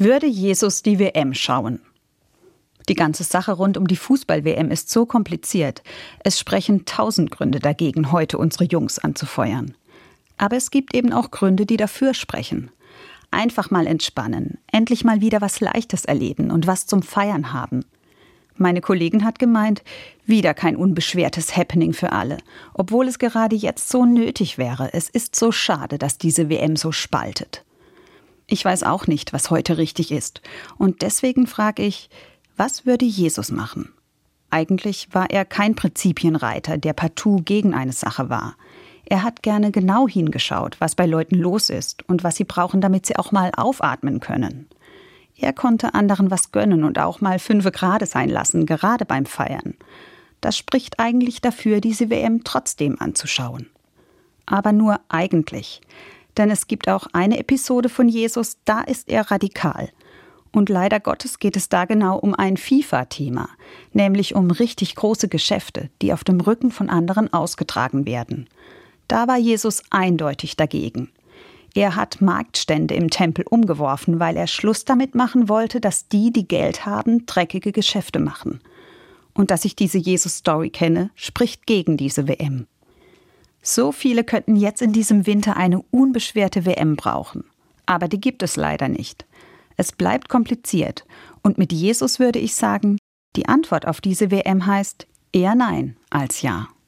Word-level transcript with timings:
Würde 0.00 0.28
Jesus 0.28 0.82
die 0.82 1.00
WM 1.00 1.34
schauen? 1.34 1.80
Die 2.88 2.94
ganze 2.94 3.24
Sache 3.24 3.50
rund 3.50 3.76
um 3.76 3.88
die 3.88 3.96
Fußball-WM 3.96 4.70
ist 4.70 4.90
so 4.90 5.06
kompliziert. 5.06 5.82
Es 6.22 6.38
sprechen 6.38 6.84
tausend 6.84 7.32
Gründe 7.32 7.58
dagegen, 7.58 8.12
heute 8.12 8.38
unsere 8.38 8.62
Jungs 8.62 9.00
anzufeuern. 9.00 9.74
Aber 10.36 10.56
es 10.56 10.70
gibt 10.70 10.94
eben 10.94 11.12
auch 11.12 11.32
Gründe, 11.32 11.66
die 11.66 11.76
dafür 11.76 12.14
sprechen. 12.14 12.70
Einfach 13.32 13.72
mal 13.72 13.88
entspannen, 13.88 14.58
endlich 14.70 15.02
mal 15.02 15.20
wieder 15.20 15.40
was 15.40 15.58
Leichtes 15.58 16.04
erleben 16.04 16.52
und 16.52 16.68
was 16.68 16.86
zum 16.86 17.02
Feiern 17.02 17.52
haben. 17.52 17.84
Meine 18.54 18.80
Kollegin 18.80 19.24
hat 19.24 19.40
gemeint, 19.40 19.82
wieder 20.24 20.54
kein 20.54 20.76
unbeschwertes 20.76 21.56
Happening 21.56 21.92
für 21.92 22.12
alle, 22.12 22.38
obwohl 22.72 23.08
es 23.08 23.18
gerade 23.18 23.56
jetzt 23.56 23.88
so 23.88 24.04
nötig 24.06 24.58
wäre. 24.58 24.94
Es 24.94 25.08
ist 25.08 25.34
so 25.34 25.50
schade, 25.50 25.98
dass 25.98 26.18
diese 26.18 26.48
WM 26.48 26.76
so 26.76 26.92
spaltet. 26.92 27.64
Ich 28.50 28.64
weiß 28.64 28.82
auch 28.82 29.06
nicht, 29.06 29.34
was 29.34 29.50
heute 29.50 29.76
richtig 29.76 30.10
ist. 30.10 30.40
Und 30.78 31.02
deswegen 31.02 31.46
frage 31.46 31.82
ich, 31.82 32.08
was 32.56 32.86
würde 32.86 33.04
Jesus 33.04 33.52
machen? 33.52 33.92
Eigentlich 34.48 35.08
war 35.12 35.28
er 35.28 35.44
kein 35.44 35.74
Prinzipienreiter, 35.74 36.78
der 36.78 36.94
partout 36.94 37.42
gegen 37.44 37.74
eine 37.74 37.92
Sache 37.92 38.30
war. 38.30 38.56
Er 39.04 39.22
hat 39.22 39.42
gerne 39.42 39.70
genau 39.70 40.08
hingeschaut, 40.08 40.80
was 40.80 40.94
bei 40.94 41.04
Leuten 41.04 41.36
los 41.36 41.68
ist 41.68 42.08
und 42.08 42.24
was 42.24 42.36
sie 42.36 42.44
brauchen, 42.44 42.80
damit 42.80 43.04
sie 43.04 43.16
auch 43.16 43.32
mal 43.32 43.52
aufatmen 43.54 44.20
können. 44.20 44.66
Er 45.36 45.52
konnte 45.52 45.92
anderen 45.92 46.30
was 46.30 46.50
gönnen 46.50 46.84
und 46.84 46.98
auch 46.98 47.20
mal 47.20 47.38
fünfe 47.38 47.70
Grade 47.70 48.06
sein 48.06 48.30
lassen, 48.30 48.64
gerade 48.64 49.04
beim 49.04 49.26
Feiern. 49.26 49.74
Das 50.40 50.56
spricht 50.56 50.98
eigentlich 50.98 51.42
dafür, 51.42 51.82
diese 51.82 52.08
WM 52.08 52.44
trotzdem 52.44 52.98
anzuschauen. 52.98 53.68
Aber 54.46 54.72
nur 54.72 55.00
eigentlich 55.10 55.82
denn 56.38 56.50
es 56.50 56.66
gibt 56.66 56.88
auch 56.88 57.06
eine 57.12 57.38
Episode 57.38 57.88
von 57.88 58.08
Jesus, 58.08 58.58
da 58.64 58.80
ist 58.80 59.08
er 59.08 59.30
radikal. 59.30 59.90
Und 60.52 60.68
leider 60.68 60.98
Gottes 61.00 61.38
geht 61.38 61.56
es 61.56 61.68
da 61.68 61.84
genau 61.84 62.18
um 62.18 62.34
ein 62.34 62.56
FIFA-Thema, 62.56 63.48
nämlich 63.92 64.34
um 64.34 64.50
richtig 64.50 64.94
große 64.94 65.28
Geschäfte, 65.28 65.90
die 66.00 66.12
auf 66.12 66.24
dem 66.24 66.40
Rücken 66.40 66.70
von 66.70 66.88
anderen 66.88 67.32
ausgetragen 67.32 68.06
werden. 68.06 68.48
Da 69.08 69.28
war 69.28 69.36
Jesus 69.36 69.82
eindeutig 69.90 70.56
dagegen. 70.56 71.10
Er 71.74 71.96
hat 71.96 72.20
Marktstände 72.20 72.94
im 72.94 73.10
Tempel 73.10 73.44
umgeworfen, 73.48 74.18
weil 74.20 74.36
er 74.36 74.46
Schluss 74.46 74.84
damit 74.84 75.14
machen 75.14 75.48
wollte, 75.48 75.80
dass 75.80 76.08
die, 76.08 76.32
die 76.32 76.48
Geld 76.48 76.86
haben, 76.86 77.26
dreckige 77.26 77.72
Geschäfte 77.72 78.18
machen. 78.18 78.60
Und 79.34 79.50
dass 79.50 79.64
ich 79.64 79.76
diese 79.76 79.98
Jesus-Story 79.98 80.70
kenne, 80.70 81.10
spricht 81.14 81.66
gegen 81.66 81.96
diese 81.96 82.26
WM. 82.26 82.66
So 83.62 83.92
viele 83.92 84.24
könnten 84.24 84.56
jetzt 84.56 84.82
in 84.82 84.92
diesem 84.92 85.26
Winter 85.26 85.56
eine 85.56 85.82
unbeschwerte 85.90 86.64
WM 86.64 86.96
brauchen. 86.96 87.44
Aber 87.86 88.08
die 88.08 88.20
gibt 88.20 88.42
es 88.42 88.56
leider 88.56 88.88
nicht. 88.88 89.26
Es 89.76 89.92
bleibt 89.92 90.28
kompliziert. 90.28 91.04
Und 91.42 91.58
mit 91.58 91.72
Jesus 91.72 92.18
würde 92.18 92.38
ich 92.38 92.54
sagen, 92.54 92.98
die 93.36 93.46
Antwort 93.46 93.86
auf 93.86 94.00
diese 94.00 94.30
WM 94.30 94.66
heißt 94.66 95.06
eher 95.32 95.54
Nein 95.54 95.96
als 96.10 96.42
Ja. 96.42 96.68